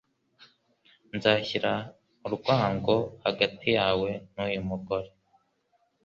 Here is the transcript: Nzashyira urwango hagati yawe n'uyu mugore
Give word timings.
Nzashyira 1.15 1.71
urwango 2.27 2.95
hagati 3.25 3.67
yawe 3.77 4.09
n'uyu 4.33 4.61
mugore 4.69 5.09